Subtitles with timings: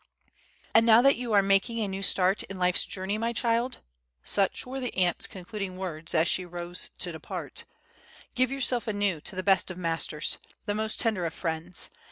[0.73, 3.81] "And now that you are making a new start in life's journey, my child,"
[4.23, 7.65] such were the aunt's concluding words as she rose to depart,
[8.33, 11.91] "give yourself anew to the best of Masters, the most tender of Friends.